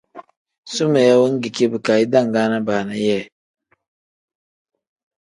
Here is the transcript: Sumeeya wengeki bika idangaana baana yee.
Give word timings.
Sumeeya 0.73 1.15
wengeki 1.21 1.65
bika 1.71 1.93
idangaana 2.05 2.57
baana 2.67 2.93
yee. 3.05 3.23